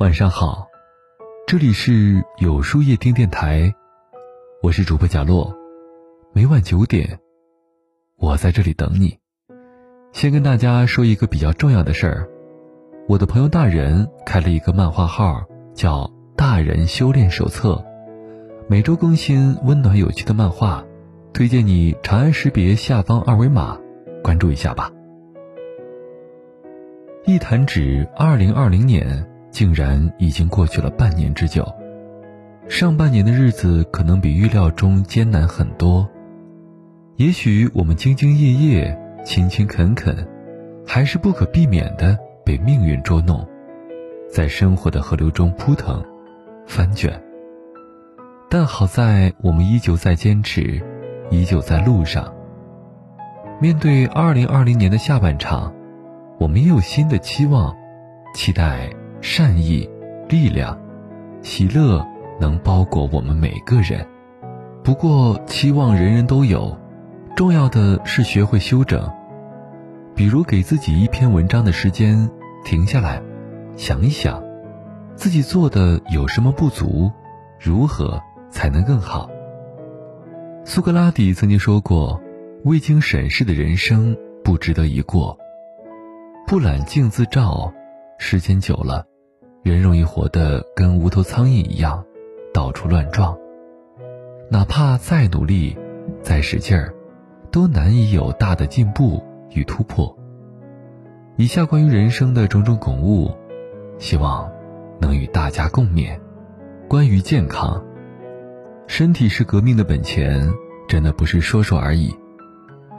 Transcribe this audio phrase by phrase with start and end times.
[0.00, 0.66] 晚上好，
[1.46, 3.72] 这里是有书夜听电台，
[4.60, 5.54] 我是主播贾洛，
[6.32, 7.20] 每晚九点，
[8.18, 9.16] 我在这里等你。
[10.12, 12.28] 先跟大家说一个比较重要的事儿，
[13.06, 15.44] 我的朋友大人开了一个漫画号，
[15.74, 17.74] 叫《大人修炼手册》，
[18.66, 20.84] 每周更新温暖有趣的漫画，
[21.32, 23.78] 推荐你长按识别下方二维码
[24.24, 24.90] 关注一下吧。
[27.24, 29.30] 一弹指，二零二零年。
[29.54, 31.64] 竟然已经过去了半年之久。
[32.68, 36.10] 上半年的日子可能比预料中艰难很多。
[37.16, 40.26] 也许我们兢兢业业、勤勤恳恳，
[40.84, 43.46] 还是不可避免的被命运捉弄，
[44.28, 46.04] 在生活的河流中扑腾、
[46.66, 47.22] 翻卷。
[48.50, 50.82] 但好在我们依旧在坚持，
[51.30, 52.34] 依旧在路上。
[53.60, 55.72] 面对二零二零年的下半场，
[56.40, 57.72] 我们也有新的期望，
[58.34, 58.90] 期待。
[59.26, 59.88] 善意、
[60.28, 60.78] 力量、
[61.40, 62.06] 喜乐
[62.38, 64.06] 能包裹我们每个人。
[64.82, 66.76] 不过，期望人人都有，
[67.34, 69.10] 重要的是学会休整。
[70.14, 72.30] 比如，给自己一篇文章的时间，
[72.66, 73.22] 停下来，
[73.76, 74.44] 想一想，
[75.16, 77.10] 自己做的有什么不足，
[77.58, 79.30] 如何才能更好。
[80.66, 82.20] 苏格拉底曾经说过
[82.64, 84.14] ：“未经审视的人生
[84.44, 85.38] 不值得一过。”
[86.46, 87.72] 不揽镜自照，
[88.18, 89.06] 时间久了。
[89.64, 92.04] 人容易活得跟无头苍蝇一样，
[92.52, 93.34] 到处乱撞。
[94.50, 95.74] 哪怕再努力，
[96.20, 96.94] 再使劲儿，
[97.50, 100.14] 都难以有大的进步与突破。
[101.36, 103.34] 以下关于人生的种种感悟，
[103.98, 104.52] 希望
[105.00, 106.14] 能与大家共勉。
[106.86, 107.82] 关于健康，
[108.86, 110.46] 身体是革命的本钱，
[110.86, 112.14] 真的不是说说而已。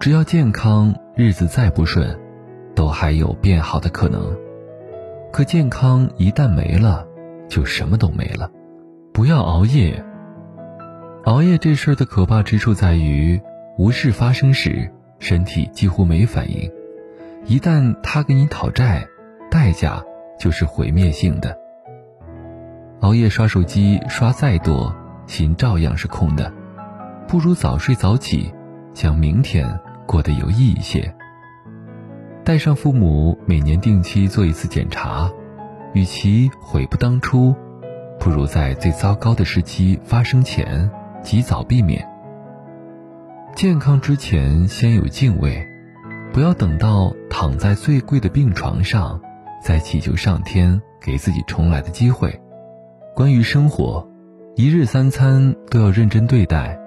[0.00, 2.18] 只要健康，日子再不顺，
[2.74, 4.34] 都还有变好的可能。
[5.32, 7.06] 可健康一旦没了，
[7.48, 8.50] 就什么都没了。
[9.12, 10.02] 不要熬夜。
[11.24, 13.40] 熬夜这事儿的可怕之处在于，
[13.78, 16.70] 无事发生时，身体几乎没反应；
[17.44, 19.06] 一旦他给你讨债，
[19.50, 20.02] 代价
[20.38, 21.58] 就是毁灭性的。
[23.00, 24.94] 熬夜刷手机刷再多，
[25.26, 26.50] 心照样是空的。
[27.28, 28.52] 不如早睡早起，
[28.94, 31.14] 将明天过得有意义些。
[32.46, 35.28] 带上父母，每年定期做一次检查，
[35.94, 37.52] 与其悔不当初，
[38.20, 40.88] 不如在最糟糕的时期发生前
[41.24, 42.08] 及早避免。
[43.56, 45.66] 健康之前先有敬畏，
[46.32, 49.20] 不要等到躺在最贵的病床上，
[49.60, 52.40] 再祈求上天给自己重来的机会。
[53.16, 54.08] 关于生活，
[54.54, 56.78] 一日三餐都要认真对待，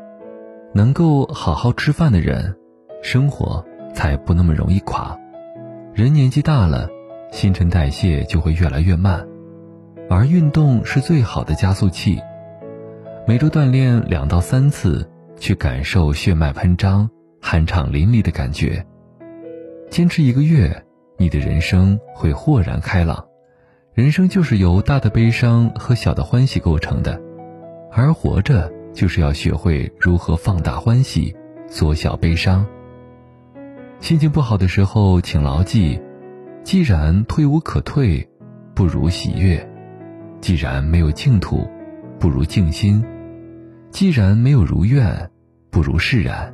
[0.74, 2.56] 能够好好吃饭的人，
[3.04, 3.62] 生活
[3.94, 5.20] 才不那么容易垮。
[6.00, 6.90] 人年纪大了，
[7.30, 9.28] 新陈代谢就会越来越慢，
[10.10, 12.22] 而运动是最好的加速器。
[13.28, 15.06] 每周锻炼两到三次，
[15.42, 17.10] 去感受血脉喷张、
[17.42, 18.86] 酣畅淋漓的感觉。
[19.90, 20.86] 坚持一个月，
[21.18, 23.26] 你的人生会豁然开朗。
[23.94, 27.22] 人生就是由大的悲伤和小的欢喜构成的，
[27.92, 31.36] 而活着就是要学会如何放大欢喜，
[31.68, 32.66] 缩小悲伤。
[34.00, 36.02] 心情不好的时候，请牢记：
[36.64, 38.28] 既然退无可退，
[38.74, 39.60] 不如喜悦；
[40.40, 41.68] 既然没有净土，
[42.18, 43.04] 不如静心；
[43.92, 45.30] 既然没有如愿，
[45.70, 46.52] 不如释然。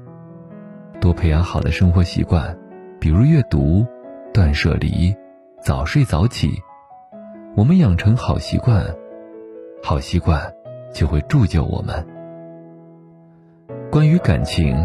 [1.00, 2.58] 多培养好的生活习惯，
[3.00, 3.86] 比如阅读、
[4.34, 5.16] 断舍离、
[5.62, 6.50] 早睡早起。
[7.56, 8.84] 我们养成好习惯，
[9.84, 10.42] 好习惯
[10.92, 12.06] 就会铸就我们。
[13.92, 14.76] 关于感情。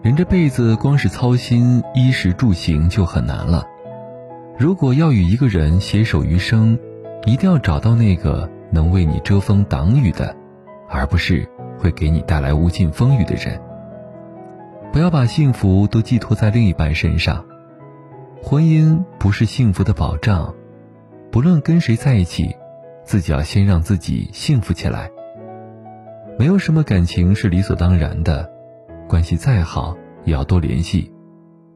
[0.00, 3.66] 人这辈子光是操心衣食住行就很难了，
[4.56, 6.78] 如果要与一个人携手余生，
[7.26, 10.34] 一定要找到那个能为你遮风挡雨的，
[10.88, 11.48] 而不是
[11.80, 13.60] 会给你带来无尽风雨的人。
[14.92, 17.44] 不要把幸福都寄托在另一半身上，
[18.40, 20.54] 婚姻不是幸福的保障，
[21.32, 22.54] 不论跟谁在一起，
[23.02, 25.10] 自己要先让自己幸福起来。
[26.38, 28.52] 没有什么感情是理所当然的。
[29.08, 31.10] 关系再好，也要多联系；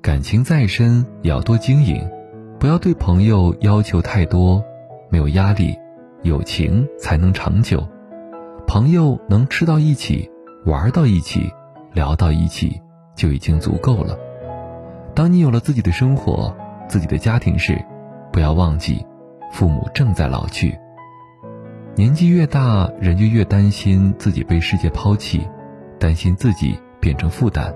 [0.02, 2.06] 感情再深，也要多经营。
[2.60, 4.62] 不要对朋友要求太多，
[5.10, 5.74] 没有压力，
[6.22, 7.84] 友情才能长久。
[8.66, 10.30] 朋友能吃到一起，
[10.66, 11.50] 玩到一起，
[11.94, 12.80] 聊到一起，
[13.16, 14.16] 就已经足够了。
[15.14, 16.54] 当你有了自己的生活，
[16.86, 17.82] 自己的家庭时，
[18.30, 19.04] 不要忘记，
[19.50, 20.78] 父母正在老去。
[21.96, 25.46] 年纪越大，人就越担心自己被世界抛弃，
[25.98, 26.78] 担心自己。
[27.02, 27.74] 变成负担，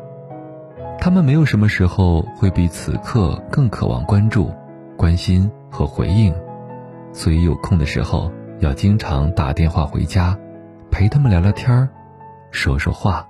[1.00, 4.54] 他们没有什么时候会比此刻更渴望关注、
[4.96, 6.32] 关心和回应。
[7.12, 8.30] 所以有空的时候
[8.60, 10.38] 要经常打电话回家，
[10.92, 11.88] 陪他们聊聊天儿，
[12.52, 13.26] 说说话。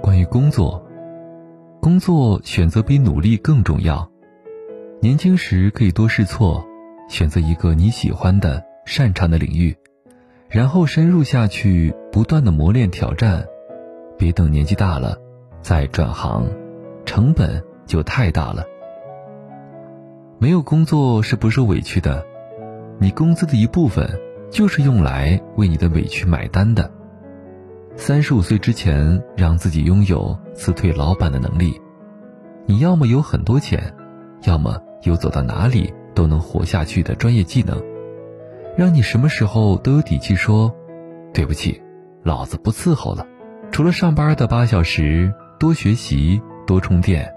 [0.00, 0.80] 关于工作，
[1.80, 4.08] 工作选择比努力更重要。
[5.00, 6.64] 年轻时可以多试错，
[7.08, 9.76] 选择一个你喜欢的、擅长的领域，
[10.48, 13.44] 然后深入下去，不断的磨练挑战。
[14.16, 15.16] 别等年纪大了
[15.60, 16.46] 再转行，
[17.04, 18.64] 成本就太大了。
[20.38, 22.24] 没有工作是不受委屈的，
[22.98, 24.08] 你工资的一部分
[24.50, 26.90] 就是用来为你的委屈买单的。
[27.96, 31.80] 三十五岁之前，让自己拥有辞退老板的能力。
[32.66, 33.94] 你要么有很多钱，
[34.42, 37.82] 要么有走到哪里都能活下去的专业技能，
[38.76, 40.74] 让你什么时候都有底气说
[41.32, 41.80] ：“对不起，
[42.22, 43.26] 老子不伺候了。”
[43.74, 47.34] 除了上班的八小时，多学习，多充电，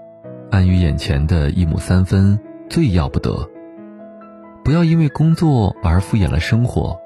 [0.52, 2.38] 安于眼前的一亩三分
[2.70, 3.50] 最要不得。
[4.62, 6.96] 不要因为工作而敷衍了生活，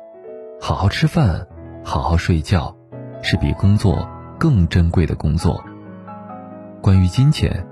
[0.61, 1.47] 好好吃饭，
[1.83, 2.77] 好好睡觉。
[3.23, 4.07] 是比工作
[4.39, 5.65] 更珍贵的工作。
[6.83, 7.65] 关于金钱，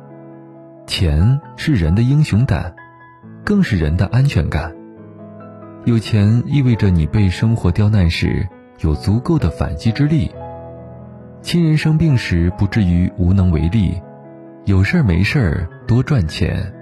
[0.86, 2.74] 钱是人的英雄胆，
[3.44, 4.74] 更是人的安全感。
[5.84, 8.48] 有钱意味着你被生活刁难时
[8.78, 10.32] 有足够的反击之力，
[11.42, 14.00] 亲人生病时不至于无能为力，
[14.66, 16.72] 有事儿没事儿多赚钱。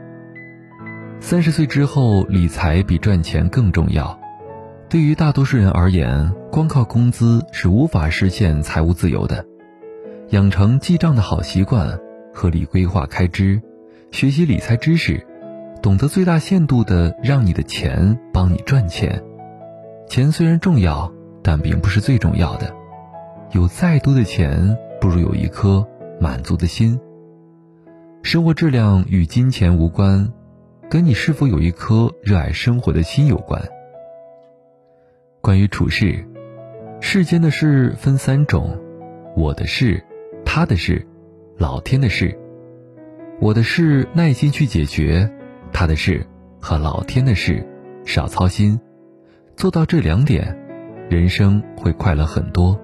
[1.20, 4.18] 三十岁之后，理财比赚钱更重要。
[4.88, 9.44] 对于大多数人而言，光靠工资是无法实现财务自由的。
[10.30, 11.98] 养成记账的好习惯，
[12.34, 13.62] 合理规划开支，
[14.10, 15.24] 学习理财知识，
[15.80, 19.22] 懂得最大限度的让你的钱帮你赚钱。
[20.08, 21.12] 钱虽然重要，
[21.42, 22.74] 但并不是最重要的。
[23.52, 25.86] 有再多的钱，不如有一颗
[26.20, 27.00] 满足的心。
[28.22, 30.30] 生活质量与金钱无关，
[30.90, 33.62] 跟你是否有一颗热爱生活的心有关。
[35.40, 36.26] 关于处事，
[37.00, 38.78] 世间的事分三种：
[39.34, 40.04] 我的事、
[40.44, 41.06] 他的事、
[41.56, 42.38] 老天的事。
[43.40, 45.30] 我的事耐心去解决，
[45.72, 46.26] 他的事
[46.60, 47.66] 和老天的事
[48.04, 48.78] 少操心。
[49.56, 50.54] 做到这两点，
[51.08, 52.78] 人生会快乐很多。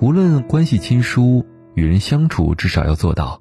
[0.00, 1.44] 无论关系亲疏，
[1.74, 3.38] 与人相处至少要做到：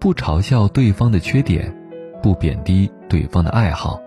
[0.00, 1.72] 不嘲笑对方的缺点，
[2.20, 4.00] 不贬低对方的爱好，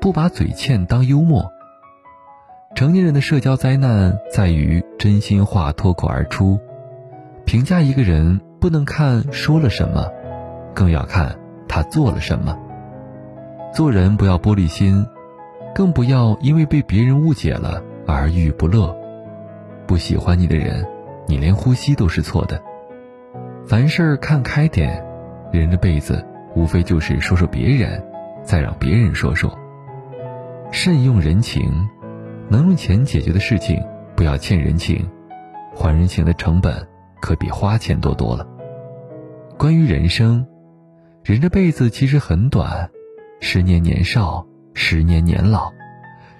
[0.00, 1.48] 不把嘴欠当幽默。
[2.74, 6.58] 成年人的社交灾难在于真心话脱口而出。
[7.44, 10.10] 评价一个人，不能看说了什么，
[10.74, 11.38] 更要看
[11.68, 12.58] 他做了什么。
[13.72, 15.06] 做人不要玻璃心，
[15.72, 18.92] 更不要因为被别人误解了而郁不乐。
[19.86, 20.84] 不喜欢你的人，
[21.30, 22.60] 你连呼吸都是错的。
[23.64, 25.00] 凡事看开点，
[25.52, 28.04] 人这辈子无非就是说说别人，
[28.42, 29.56] 再让别人说说。
[30.72, 31.88] 慎用人情。
[32.48, 33.80] 能用钱解决的事情，
[34.16, 35.08] 不要欠人情，
[35.72, 36.84] 还人情的成本
[37.20, 38.44] 可比花钱多多了。
[39.56, 40.44] 关于人生，
[41.22, 42.90] 人这辈子其实很短，
[43.40, 44.44] 十年年少，
[44.74, 45.70] 十年年老，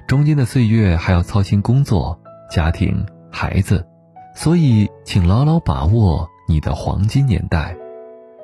[0.08, 2.20] 中间的岁月还要操心工作、
[2.50, 3.86] 家庭、孩子，
[4.42, 7.76] 所以请牢牢把握你的黄金年代，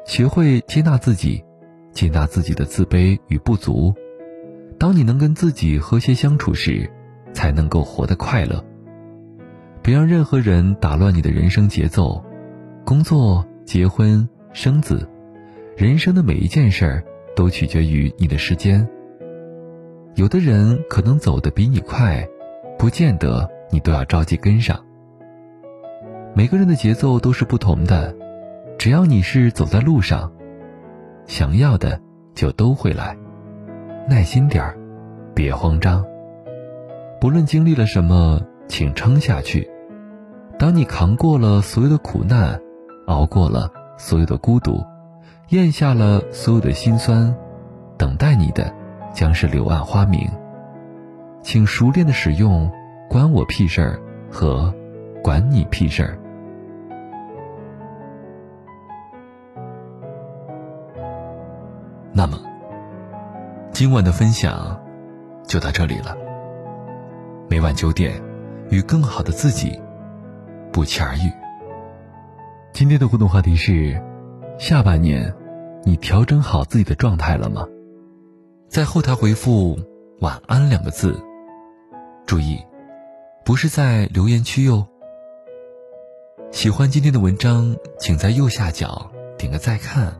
[0.05, 1.43] 学会接纳自己，
[1.91, 3.95] 接纳自己的自卑与不足。
[4.79, 6.87] 当你能跟自己和谐相处时，
[7.33, 8.63] 才能够活得快乐。
[9.81, 12.23] 别让任何人打乱你的人生节奏。
[12.85, 15.09] 工作、结婚、生子，
[15.79, 18.87] 人生的每一件事儿都取决于你的时间。
[20.15, 22.29] 有的人可能走得比你快，
[22.79, 24.79] 不见得你都要着急跟上。
[26.37, 28.15] 每个人的节奏都是不同的，
[28.77, 30.31] 只要你是走在路上，
[31.25, 31.99] 想要的
[32.35, 33.17] 就都会来。
[34.07, 34.77] 耐心点儿，
[35.35, 36.05] 别慌张。
[37.19, 38.39] 不论经历了什么，
[38.69, 39.67] 请撑下去。
[40.59, 42.61] 当你扛过了所有的苦难，
[43.07, 44.85] 熬过了所有的孤独，
[45.49, 47.35] 咽下了所有的辛酸，
[47.97, 48.71] 等待你的
[49.15, 50.31] 将是柳暗花明。
[51.41, 52.71] 请熟练的使用
[53.09, 53.99] “关我屁事儿”
[54.31, 54.71] 和
[55.25, 56.19] “管你屁事儿”。
[62.17, 62.41] 那么，
[63.73, 64.83] 今晚的分享
[65.47, 66.17] 就到这里了。
[67.47, 68.19] 每晚九点，
[68.71, 69.79] 与更好的自己
[70.73, 71.31] 不期而遇。
[72.73, 74.03] 今天的互动话题是：
[74.59, 75.31] 下半年，
[75.85, 77.67] 你调整好自己的状态了吗？
[78.67, 79.79] 在后台回复
[80.23, 81.23] “晚安”两个字，
[82.25, 82.59] 注意，
[83.45, 84.87] 不是在留言区哟。
[86.51, 90.15] 喜欢今天的文章，请在右下角点个再看，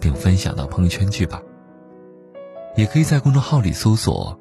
[0.00, 1.42] 并分享到朋友圈去吧。
[2.76, 4.38] 也可以在公众号里搜索。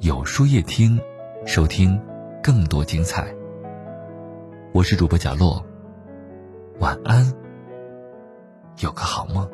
[0.00, 0.98] 有书夜听，
[1.44, 2.00] 收听
[2.42, 3.34] 更多精彩。
[4.72, 5.62] 我是主播贾洛，
[6.78, 7.34] 晚安，
[8.78, 9.46] 有个好梦。